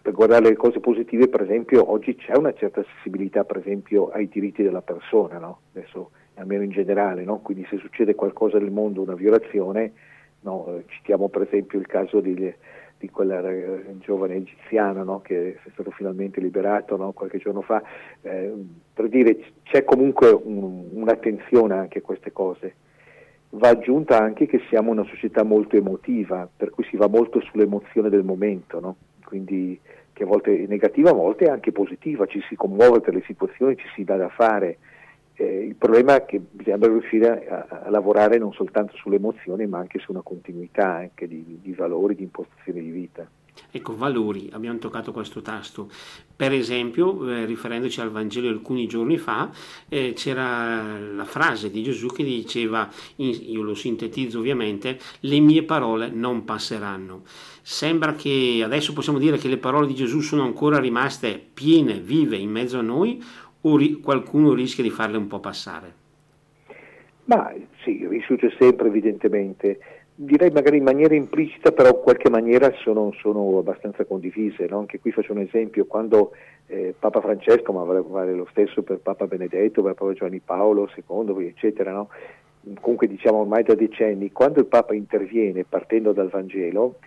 [0.02, 4.28] Per guardare le cose positive, per esempio, oggi c'è una certa sensibilità, per esempio, ai
[4.28, 5.60] diritti della persona, no?
[5.74, 7.40] adesso almeno in generale, no?
[7.40, 9.92] quindi se succede qualcosa nel mondo, una violazione,
[10.42, 12.54] eh, citiamo per esempio il caso di
[13.00, 13.42] di quella
[14.00, 15.22] giovane egiziana no?
[15.22, 17.14] che è stato finalmente liberato no?
[17.14, 17.82] qualche giorno fa,
[18.22, 18.54] eh,
[18.94, 22.76] per dire c'è comunque un, un'attenzione anche a queste cose.
[23.52, 28.10] Va aggiunta anche che siamo una società molto emotiva, per cui si va molto sull'emozione
[28.10, 28.96] del momento, no?
[29.24, 29.80] quindi
[30.12, 33.24] che a volte è negativa, a volte è anche positiva, ci si commuove per le
[33.26, 34.78] situazioni, ci si dà da fare
[35.40, 39.80] eh, il problema è che bisogna riuscire a, a, lavorare non soltanto sulle emozioni, ma
[39.80, 43.26] anche su una continuità anche di, di valori, di impostazione di vita.
[43.72, 45.90] Ecco, valori, abbiamo toccato questo tasto.
[46.36, 49.50] Per esempio, eh, riferendoci al Vangelo alcuni giorni fa,
[49.88, 55.64] eh, c'era la frase di Gesù che diceva, in, io lo sintetizzo ovviamente, le mie
[55.64, 57.22] parole non passeranno.
[57.62, 62.36] Sembra che adesso possiamo dire che le parole di Gesù sono ancora rimaste piene, vive
[62.36, 63.24] in mezzo a noi,
[63.62, 65.94] o qualcuno rischia di farle un po' passare?
[67.26, 69.80] Ma sì, dissuce sempre evidentemente,
[70.16, 74.66] direi magari in maniera implicita, però in qualche maniera sono, sono abbastanza condivise.
[74.68, 74.80] No?
[74.80, 76.32] Anche qui faccio un esempio, quando
[76.68, 80.90] eh, Papa Francesco, ma vale, vale, lo stesso per Papa Benedetto, per Papa Giovanni Paolo
[80.94, 82.10] II, eccetera, no?
[82.82, 87.00] comunque diciamo ormai da decenni, quando il Papa interviene partendo dal Vangelo,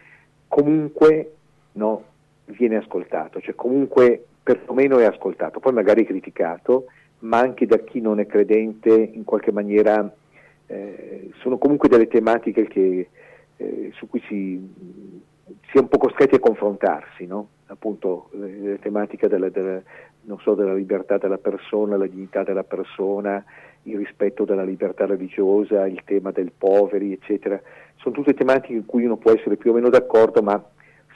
[0.48, 1.34] comunque
[1.72, 2.04] no,
[2.46, 6.86] viene ascoltato, cioè comunque perlomeno è ascoltato, poi magari criticato,
[7.20, 10.12] ma anche da chi non è credente in qualche maniera
[10.66, 13.08] eh, sono comunque delle tematiche che,
[13.56, 14.68] eh, su cui si,
[15.70, 17.48] si, è un po' costretti a confrontarsi, no?
[17.66, 19.80] appunto le, le tematiche della, della,
[20.40, 23.42] so, della, libertà della persona, la dignità della persona,
[23.84, 27.60] il rispetto della libertà religiosa, il tema del poveri, eccetera.
[27.96, 30.62] Sono tutte tematiche in cui uno può essere più o meno d'accordo, ma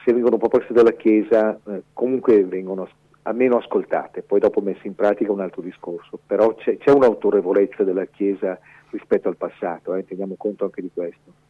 [0.05, 2.89] se vengono proposte dalla Chiesa eh, comunque vengono
[3.27, 8.05] almeno ascoltate, poi dopo messe in pratica un altro discorso, però c'è, c'è un'autorevolezza della
[8.07, 8.59] Chiesa
[8.91, 11.46] rispetto al passato, eh, teniamo conto anche di questo.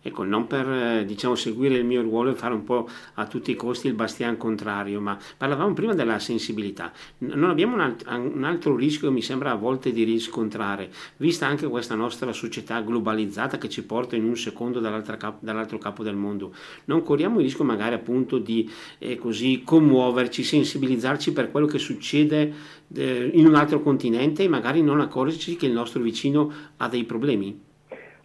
[0.00, 3.50] Ecco, non per eh, diciamo, seguire il mio ruolo e fare un po' a tutti
[3.50, 6.92] i costi il bastian contrario, ma parlavamo prima della sensibilità.
[7.18, 11.46] Non abbiamo un, alt- un altro rischio che mi sembra a volte di riscontrare, vista
[11.46, 16.14] anche questa nostra società globalizzata che ci porta in un secondo cap- dall'altro capo del
[16.14, 16.54] mondo.
[16.84, 22.52] Non corriamo il rischio magari appunto di eh, così commuoverci, sensibilizzarci per quello che succede
[22.94, 27.04] eh, in un altro continente e magari non accorgerci che il nostro vicino ha dei
[27.04, 27.66] problemi?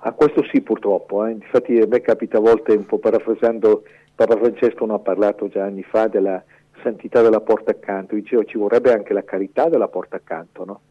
[0.05, 1.31] A questo sì purtroppo, eh.
[1.31, 5.63] infatti a me capita a volte, un po' parafrasando, Papa Francesco ne ha parlato già
[5.63, 6.43] anni fa della
[6.81, 10.81] santità della porta accanto, diceva ci vorrebbe anche la carità della porta accanto, no?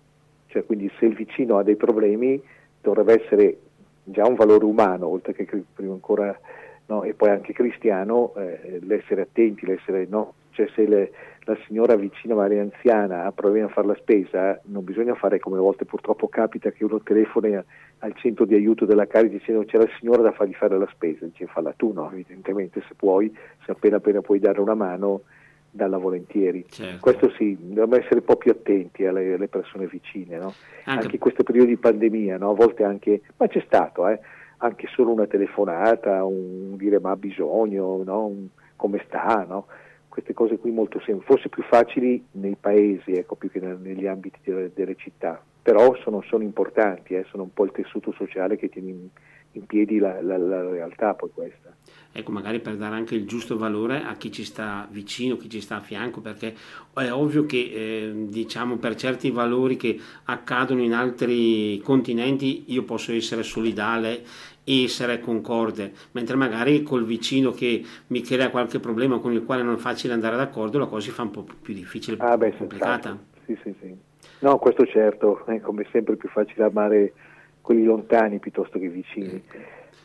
[0.46, 2.42] Cioè quindi se il vicino ha dei problemi
[2.81, 3.59] dovrebbe essere
[4.05, 6.35] già un valore umano, oltre che prima ancora,
[6.87, 7.03] no?
[7.03, 10.33] e poi anche cristiano, eh, l'essere attenti, l'essere, no?
[10.53, 11.12] Cioè se le,
[11.44, 15.57] la signora vicina, magari anziana, ha problemi a fare la spesa, non bisogna fare come
[15.57, 17.64] a volte purtroppo capita che uno telefona
[17.98, 21.26] al centro di aiuto della Caritas dicendo c'è la signora da fargli fare la spesa,
[21.26, 25.22] dice falla tu, no, evidentemente se puoi, se appena appena puoi dare una mano,
[25.74, 26.66] dalla volentieri.
[26.68, 26.98] Certo.
[27.00, 30.52] Questo sì, dobbiamo essere un po' più attenti alle, alle persone vicine, no?
[30.85, 31.05] anche...
[31.05, 32.50] anche in questo periodo di pandemia, no?
[32.50, 34.20] a volte anche, ma c'è stato, eh?
[34.59, 38.26] anche solo una telefonata, un dire ma ha bisogno, no?
[38.26, 39.66] un, come sta, no?
[40.12, 44.38] Queste cose qui molto semplici, forse più facili nei paesi ecco, più che negli ambiti
[44.44, 48.68] delle, delle città, però sono, sono importanti, eh, sono un po' il tessuto sociale che
[48.68, 49.09] tiene in,
[49.53, 51.75] in piedi la, la, la, realtà poi questa.
[52.12, 55.61] Ecco, magari per dare anche il giusto valore a chi ci sta vicino, chi ci
[55.61, 56.55] sta a fianco, perché
[56.94, 63.12] è ovvio che eh, diciamo per certi valori che accadono in altri continenti io posso
[63.12, 64.25] essere solidale
[64.64, 69.75] essere concorde, mentre magari col vicino che mi crea qualche problema con il quale non
[69.75, 73.18] è facile andare d'accordo, la cosa si fa un po' più difficile, ah, beh, complicata.
[73.44, 73.94] Sì, sì, sì.
[74.40, 77.12] No, questo certo, è come sempre più facile amare
[77.61, 79.42] quelli lontani piuttosto che vicini,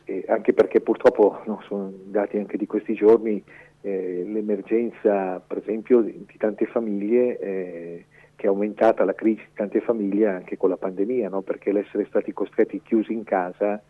[0.07, 3.43] eh, anche perché purtroppo no, sono dati anche di questi giorni
[3.81, 7.39] eh, l'emergenza, per esempio, di, tante famiglie.
[7.39, 8.05] Eh,
[8.37, 11.41] che è aumentata la crisi di tante famiglie anche con la pandemia, no?
[11.41, 13.81] perché l'essere stati costretti chiusi in casa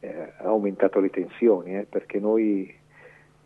[0.00, 2.74] eh, ha aumentato le tensioni, eh, perché noi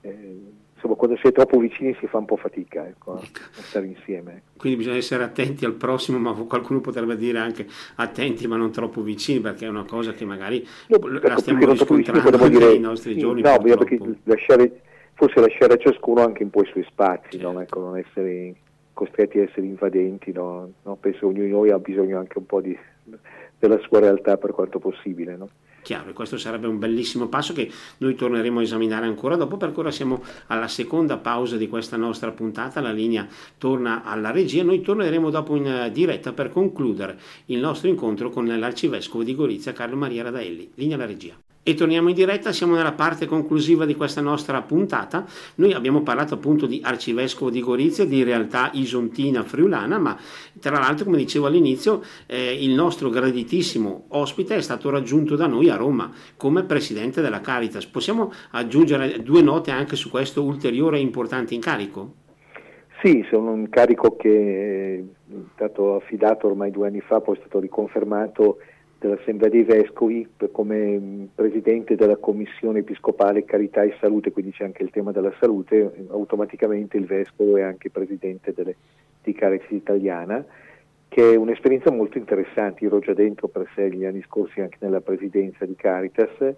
[0.00, 0.40] eh,
[0.76, 3.40] insomma, quando si è troppo vicini si fa un po' fatica ecco, ecco.
[3.56, 4.42] a stare insieme.
[4.56, 9.02] Quindi bisogna essere attenti al prossimo, ma qualcuno potrebbe dire anche attenti ma non troppo
[9.02, 13.14] vicini, perché è una cosa che magari no, la ecco, stiamo riscontrando dire, nei nostri
[13.14, 13.42] sì, giorni.
[13.42, 14.80] No, perché lasciare,
[15.14, 17.52] forse lasciare a ciascuno anche un po' i suoi spazi, certo.
[17.52, 17.60] no?
[17.60, 18.54] ecco, non essere
[18.92, 20.72] costretti a essere invadenti, no?
[21.00, 22.76] penso che ognuno di noi ha bisogno anche un po' di,
[23.58, 25.36] della sua realtà per quanto possibile.
[25.86, 29.78] Chiaro e questo sarebbe un bellissimo passo che noi torneremo a esaminare ancora dopo perché
[29.78, 34.80] ora siamo alla seconda pausa di questa nostra puntata la linea torna alla regia noi
[34.80, 40.24] torneremo dopo in diretta per concludere il nostro incontro con l'arcivescovo di Gorizia Carlo Maria
[40.24, 44.62] Radaelli linea alla regia e torniamo in diretta, siamo nella parte conclusiva di questa nostra
[44.62, 45.24] puntata.
[45.56, 50.16] Noi abbiamo parlato appunto di Arcivescovo di Gorizia, di realtà isontina friulana, ma
[50.60, 55.68] tra l'altro, come dicevo all'inizio, eh, il nostro graditissimo ospite è stato raggiunto da noi
[55.68, 57.84] a Roma come presidente della Caritas.
[57.86, 62.12] Possiamo aggiungere due note anche su questo ulteriore e importante incarico?
[63.02, 67.58] Sì, sono un incarico che è stato affidato ormai due anni fa, poi è stato
[67.58, 68.58] riconfermato
[69.06, 74.90] dell'Assemblea dei Vescovi come presidente della Commissione Episcopale Carità e Salute, quindi c'è anche il
[74.90, 78.76] tema della salute, automaticamente il Vescovo è anche presidente delle,
[79.22, 80.44] di Caritas Italiana,
[81.08, 84.78] che è un'esperienza molto interessante, io ero già dentro per sé gli anni scorsi anche
[84.80, 86.54] nella presidenza di Caritas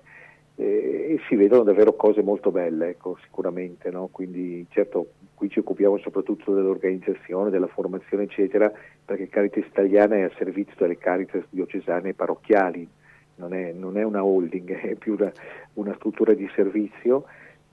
[0.61, 4.09] e si vedono davvero cose molto belle, ecco, sicuramente, no?
[4.11, 8.71] quindi certo qui ci occupiamo soprattutto dell'organizzazione, della formazione eccetera,
[9.05, 12.89] perché Caritas Italiana è a servizio delle Caritas diocesane e parrocchiali,
[13.37, 15.31] non è, non è una holding, è più una,
[15.75, 17.27] una, struttura di servizio,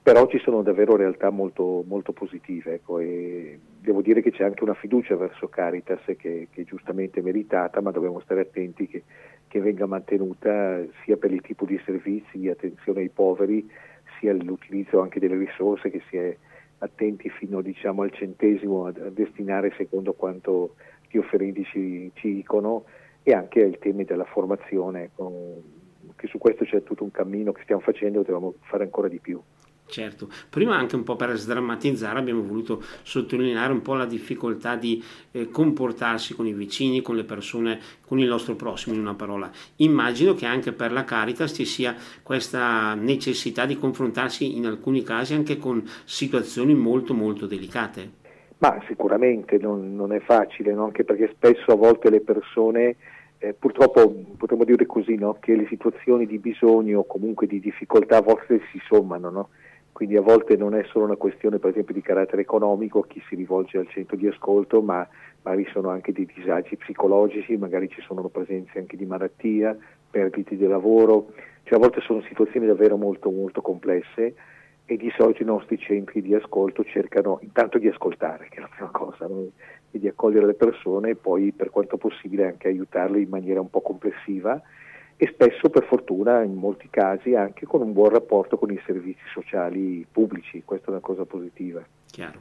[0.06, 4.62] però ci sono davvero realtà molto, molto positive ecco, e devo dire che c'è anche
[4.62, 9.02] una fiducia verso Caritas che, che è giustamente meritata, ma dobbiamo stare attenti che,
[9.48, 13.68] che venga mantenuta sia per il tipo di servizi di attenzione ai poveri,
[14.20, 16.38] sia l'utilizzo anche delle risorse che si è
[16.78, 20.76] attenti fino diciamo, al centesimo a, destinare secondo quanto
[21.10, 22.84] gli offerenti ci, ci dicono
[23.24, 25.34] e anche ai temi della formazione, con,
[26.16, 29.18] che su questo c'è tutto un cammino che stiamo facendo e dobbiamo fare ancora di
[29.18, 29.42] più.
[29.88, 35.02] Certo, prima anche un po' per sdrammatizzare abbiamo voluto sottolineare un po' la difficoltà di
[35.32, 39.50] eh, comportarsi con i vicini, con le persone, con il nostro prossimo in una parola.
[39.78, 45.36] Immagino che anche per la Caritas ci sia questa necessità di confrontarsi in alcuni casi
[45.36, 48.24] anche con situazioni molto molto delicate.
[48.58, 50.86] Ma sicuramente non, non è facile, no?
[50.86, 52.96] anche perché spesso a volte le persone
[53.38, 55.38] eh, purtroppo potremmo dire così no?
[55.40, 59.50] che le situazioni di bisogno o comunque di difficoltà a volte si sommano, no?
[59.96, 63.36] Quindi a volte non è solo una questione per esempio di carattere economico chi si
[63.36, 65.08] rivolge al centro di ascolto, ma
[65.42, 69.74] magari sono anche dei disagi psicologici, magari ci sono presenze anche di malattia,
[70.10, 71.32] perdite di lavoro,
[71.64, 74.36] cioè a volte sono situazioni davvero molto, molto complesse
[74.84, 78.70] e di solito i nostri centri di ascolto cercano intanto di ascoltare, che è la
[78.70, 79.48] prima cosa, no?
[79.92, 83.70] e di accogliere le persone e poi per quanto possibile anche aiutarle in maniera un
[83.70, 84.62] po' complessiva
[85.18, 89.24] e spesso per fortuna in molti casi anche con un buon rapporto con i servizi
[89.34, 91.86] sociali pubblici, questa è una cosa positiva.
[92.16, 92.40] Chiaro.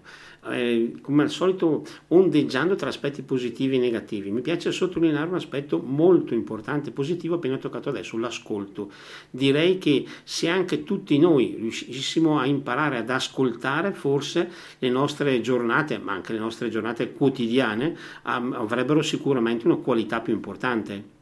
[0.52, 5.80] Eh, come al solito ondeggiando tra aspetti positivi e negativi, mi piace sottolineare un aspetto
[5.84, 8.92] molto importante, positivo, appena toccato adesso, l'ascolto.
[9.30, 15.98] Direi che se anche tutti noi riuscissimo a imparare ad ascoltare, forse le nostre giornate,
[15.98, 21.13] ma anche le nostre giornate quotidiane, avrebbero sicuramente una qualità più importante.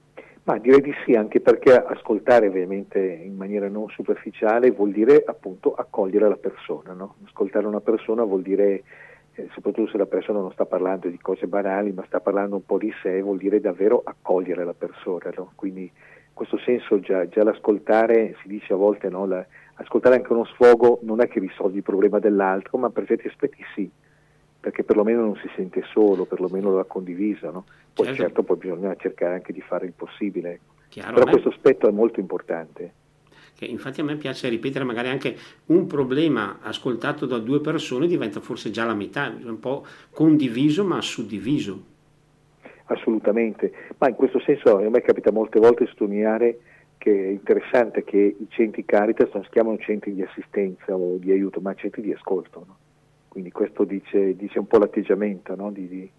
[0.44, 5.72] Ma direi di sì, anche perché ascoltare ovviamente in maniera non superficiale vuol dire appunto
[5.72, 6.94] accogliere la persona.
[6.94, 7.14] No?
[7.26, 8.82] Ascoltare una persona vuol dire,
[9.34, 12.66] eh, soprattutto se la persona non sta parlando di cose banali, ma sta parlando un
[12.66, 15.30] po' di sé, vuol dire davvero accogliere la persona.
[15.36, 15.52] No?
[15.54, 19.26] Quindi in questo senso già, già, l'ascoltare, si dice a volte, no?
[19.26, 23.28] la, ascoltare anche uno sfogo non è che risolvi il problema dell'altro, ma per certi
[23.28, 23.88] aspetti sì
[24.62, 27.50] perché perlomeno non si sente solo, perlomeno lo ha condiviso.
[27.50, 27.64] No?
[27.94, 28.22] Poi certo.
[28.22, 28.42] certo.
[28.42, 30.60] poi bisogna cercare anche di fare il possibile.
[30.88, 32.92] Chiaro, Però questo aspetto è molto importante.
[33.60, 38.72] Infatti a me piace ripetere magari anche un problema ascoltato da due persone diventa forse
[38.72, 41.90] già la metà, un po' condiviso ma suddiviso.
[42.86, 46.58] Assolutamente, ma in questo senso a me capita molte volte sottolineare
[46.98, 51.32] che è interessante che i centri Caritas non si chiamano centri di assistenza o di
[51.32, 52.64] aiuto, ma centri di ascolto.
[52.66, 52.76] No?
[53.26, 55.72] Quindi questo dice, dice un po' l'atteggiamento no?
[55.72, 56.10] di, di,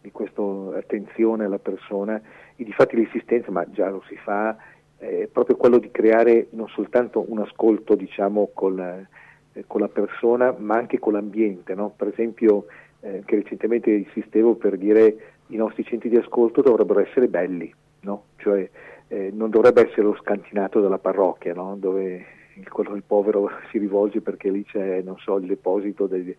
[0.00, 0.42] di questa
[0.76, 2.20] attenzione alla persona
[2.56, 4.56] e di fatti l'assistenza, ma già lo si fa,
[4.96, 10.54] è proprio quello di creare non soltanto un ascolto diciamo, con, eh, con la persona,
[10.56, 11.74] ma anche con l'ambiente.
[11.74, 11.92] No?
[11.96, 12.66] Per esempio,
[13.00, 15.16] eh, che recentemente insistevo per dire
[15.48, 18.24] i nostri centri di ascolto dovrebbero essere belli, no?
[18.36, 18.68] cioè
[19.08, 21.76] eh, non dovrebbe essere lo scantinato della parrocchia, no?
[21.78, 26.36] dove il, il povero si rivolge perché lì c'è, so, il deposito del,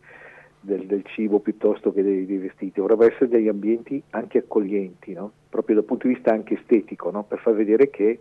[0.61, 2.79] del, del cibo piuttosto che dei, dei, vestiti.
[2.79, 5.31] Dovrebbero essere degli ambienti anche accoglienti, no?
[5.49, 7.23] proprio dal punto di vista anche estetico, no?
[7.23, 8.19] per far vedere che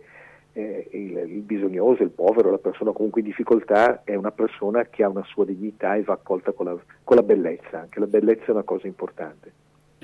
[0.53, 5.03] eh, il, il, bisognoso, il povero, la persona comunque in difficoltà è una persona che
[5.03, 7.79] ha una sua dignità e va accolta con la, con la bellezza.
[7.79, 9.53] Anche la bellezza è una cosa importante.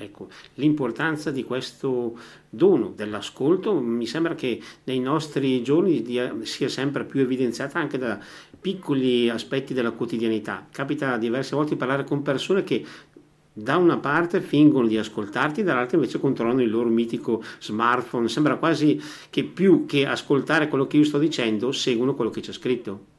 [0.00, 2.16] Ecco, l'importanza di questo
[2.48, 6.06] dono dell'ascolto mi sembra che nei nostri giorni
[6.42, 8.16] sia sempre più evidenziata anche da
[8.60, 10.68] piccoli aspetti della quotidianità.
[10.70, 12.86] Capita diverse volte di parlare con persone che
[13.52, 18.28] da una parte fingono di ascoltarti, dall'altra invece controllano il loro mitico smartphone.
[18.28, 22.52] Sembra quasi che più che ascoltare quello che io sto dicendo, seguono quello che c'è
[22.52, 23.17] scritto.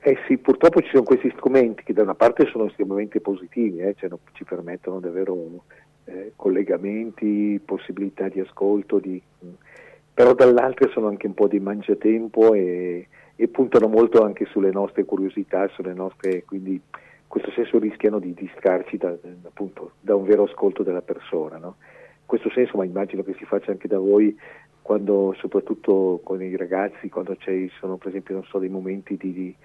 [0.00, 3.94] Eh sì, purtroppo ci sono questi strumenti che da una parte sono estremamente positivi, eh,
[3.98, 5.64] cioè, ci permettono davvero
[6.04, 9.20] eh, collegamenti, possibilità di ascolto, di,
[10.14, 15.04] però dall'altra sono anche un po' di mangiatempo e, e, puntano molto anche sulle nostre
[15.04, 16.80] curiosità, sulle nostre, quindi in
[17.26, 21.58] questo senso rischiano di distrarci da, appunto, da un vero ascolto della persona.
[21.58, 21.76] No?
[21.78, 24.36] In questo senso, ma immagino che si faccia anche da voi,
[24.80, 29.56] quando, soprattutto con i ragazzi, quando ci sono per esempio so, dei momenti di, di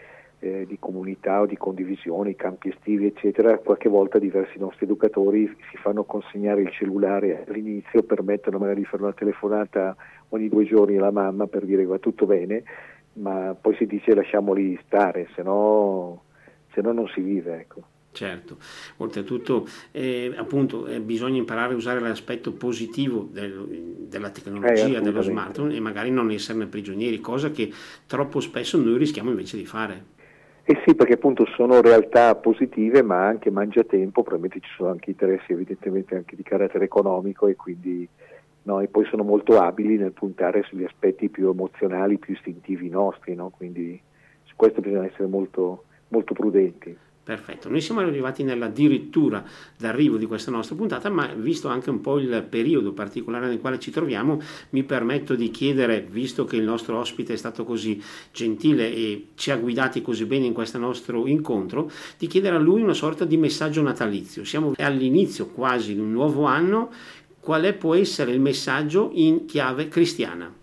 [0.43, 5.47] eh, di comunità o di condivisione, i campi estivi eccetera, qualche volta diversi nostri educatori
[5.71, 9.95] si fanno consegnare il cellulare all'inizio, permettono magari di fare una telefonata
[10.29, 12.63] ogni due giorni alla mamma per dire va tutto bene,
[13.13, 16.23] ma poi si dice lasciamoli stare, se no,
[16.73, 17.59] se no non si vive.
[17.59, 17.81] Ecco.
[18.11, 18.57] Certo,
[18.97, 25.21] oltretutto eh, appunto eh, bisogna imparare a usare l'aspetto positivo del, della tecnologia, eh, dello
[25.21, 27.71] smartphone e magari non esserne prigionieri, cosa che
[28.05, 30.11] troppo spesso noi rischiamo invece di fare.
[30.65, 35.51] Eh sì, perché appunto sono realtà positive ma anche mangiatempo, probabilmente ci sono anche interessi
[35.51, 38.07] evidentemente anche di carattere economico e quindi
[38.63, 43.35] no, e poi sono molto abili nel puntare sugli aspetti più emozionali, più istintivi nostri,
[43.35, 43.49] no?
[43.49, 44.01] quindi
[44.43, 46.97] su questo bisogna essere molto, molto prudenti.
[47.23, 49.41] Perfetto, noi siamo arrivati nell'addirittura
[49.77, 53.79] d'arrivo di questa nostra puntata, ma visto anche un po' il periodo particolare nel quale
[53.79, 58.03] ci troviamo, mi permetto di chiedere, visto che il nostro ospite è stato così
[58.33, 62.81] gentile e ci ha guidati così bene in questo nostro incontro, di chiedere a lui
[62.81, 64.43] una sorta di messaggio natalizio.
[64.43, 66.91] Siamo all'inizio quasi di un nuovo anno,
[67.39, 70.53] qual è, può essere il messaggio in chiave cristiana?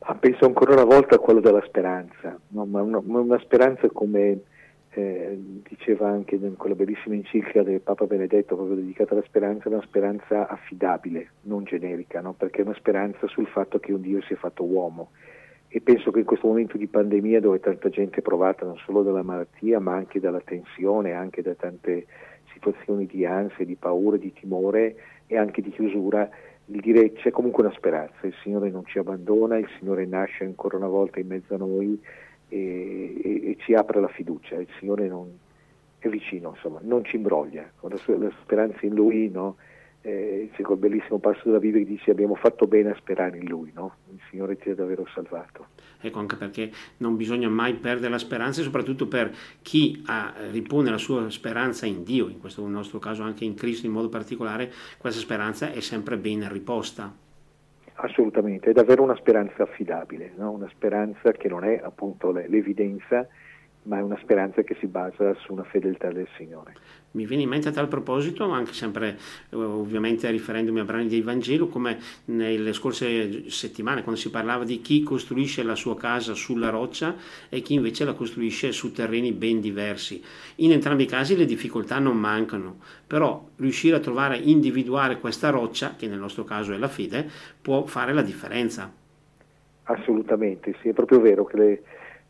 [0.00, 2.66] Ah, penso ancora una volta a quello della speranza, no?
[2.66, 4.42] ma una, una speranza come
[4.96, 5.38] eh,
[5.68, 9.82] diceva anche in quella bellissima enciclica del Papa Benedetto proprio dedicata alla speranza, è una
[9.82, 12.32] speranza affidabile, non generica, no?
[12.32, 15.10] perché è una speranza sul fatto che un Dio si è fatto uomo
[15.68, 19.02] e penso che in questo momento di pandemia dove tanta gente è provata non solo
[19.02, 22.06] dalla malattia ma anche dalla tensione, anche da tante
[22.54, 26.26] situazioni di ansia, di paura, di timore e anche di chiusura,
[26.66, 30.78] il dire c'è comunque una speranza, il Signore non ci abbandona, il Signore nasce ancora
[30.78, 32.00] una volta in mezzo a noi
[32.48, 35.30] e, e, e ci apre la fiducia, il Signore non,
[35.98, 39.56] è vicino, insomma, non ci imbroglia, con la, la speranza in Lui, no?
[40.06, 43.46] eh, c'è quel bellissimo passo della Bibbia che dice abbiamo fatto bene a sperare in
[43.46, 43.96] Lui, no?
[44.12, 45.66] il Signore ti ha davvero salvato.
[46.00, 50.98] Ecco, anche perché non bisogna mai perdere la speranza, soprattutto per chi ha, ripone la
[50.98, 55.20] sua speranza in Dio, in questo nostro caso anche in Cristo in modo particolare, questa
[55.20, 57.24] speranza è sempre ben riposta.
[57.98, 60.50] Assolutamente, è davvero una speranza affidabile, no?
[60.50, 63.26] una speranza che non è appunto l'evidenza,
[63.84, 66.74] ma è una speranza che si basa su una fedeltà del Signore.
[67.16, 69.16] Mi viene in mente a tal proposito, anche sempre
[69.48, 74.82] eh, ovviamente riferendomi a brani del Vangelo, come nelle scorse settimane quando si parlava di
[74.82, 77.16] chi costruisce la sua casa sulla roccia
[77.48, 80.22] e chi invece la costruisce su terreni ben diversi.
[80.56, 85.94] In entrambi i casi le difficoltà non mancano, però riuscire a trovare, individuare questa roccia,
[85.96, 87.26] che nel nostro caso è la fede,
[87.62, 88.92] può fare la differenza.
[89.84, 91.82] Assolutamente, sì, è proprio vero che le,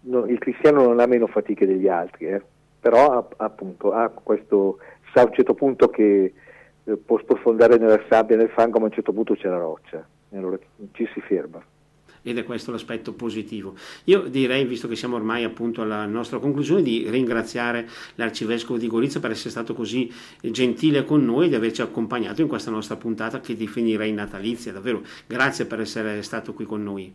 [0.03, 2.27] no, il cristiano non ha meno fatiche degli altri.
[2.27, 2.43] Eh
[2.87, 4.79] però appunto ha questo
[5.13, 6.33] sa a un certo punto che
[6.85, 10.07] eh, può sprofondare nella sabbia, nel fango, ma a un certo punto c'è la roccia,
[10.31, 10.57] e allora
[10.93, 11.61] ci si ferma
[12.23, 13.75] ed è questo l'aspetto positivo.
[14.05, 19.21] Io direi, visto che siamo ormai appunto alla nostra conclusione, di ringraziare l'Arcivescovo di Gorizia
[19.21, 23.39] per essere stato così gentile con noi e di averci accompagnato in questa nostra puntata
[23.39, 24.73] che definirei natalizia.
[24.73, 27.15] Davvero, grazie per essere stato qui con noi.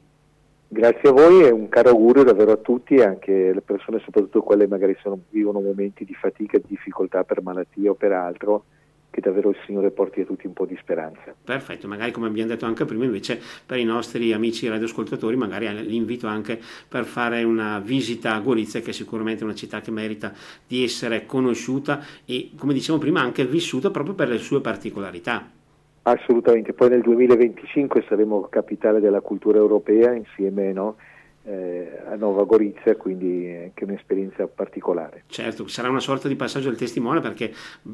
[0.73, 4.41] Grazie a voi e un caro augurio davvero a tutti e anche alle persone, soprattutto
[4.41, 8.63] quelle che magari sono, vivono momenti di fatica, di difficoltà per malattia o per altro,
[9.09, 11.35] che davvero il Signore porti a tutti un po' di speranza.
[11.43, 16.27] Perfetto, magari come abbiamo detto anche prima, invece per i nostri amici radioascoltatori, magari l'invito
[16.27, 16.57] anche
[16.87, 20.31] per fare una visita a Gorizia, che è sicuramente una città che merita
[20.65, 25.59] di essere conosciuta e, come dicevamo prima, anche vissuta proprio per le sue particolarità.
[26.03, 30.95] Assolutamente, poi nel 2025 saremo capitale della cultura europea insieme no,
[31.43, 35.23] eh, a Nova Gorizia, quindi anche un'esperienza particolare.
[35.27, 37.51] Certo, sarà una sorta di passaggio del testimone perché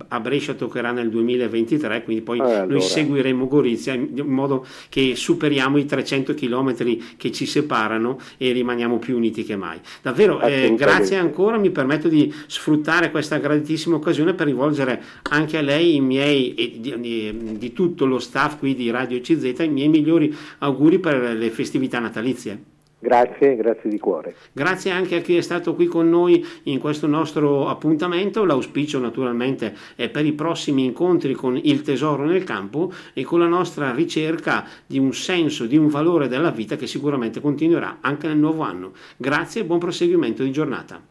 [0.10, 2.66] a Brescia toccherà nel 2023, quindi poi allora.
[2.66, 6.76] noi seguiremo Gorizia in modo che superiamo i 300 km
[7.16, 9.80] che ci separano e rimaniamo più uniti che mai.
[10.02, 15.62] Davvero, eh, grazie ancora, mi permetto di sfruttare questa graditissima occasione per rivolgere anche a
[15.62, 19.70] lei i miei e di, di, di tutto lo staff qui di Radio CZ i
[19.70, 22.76] miei migliori auguri per le festività natalizie.
[23.00, 24.36] Grazie, grazie di cuore.
[24.52, 28.44] Grazie anche a chi è stato qui con noi in questo nostro appuntamento.
[28.44, 33.48] L'auspicio naturalmente è per i prossimi incontri con il tesoro nel campo e con la
[33.48, 38.38] nostra ricerca di un senso, di un valore della vita che sicuramente continuerà anche nel
[38.38, 38.94] nuovo anno.
[39.16, 41.00] Grazie e buon proseguimento di giornata.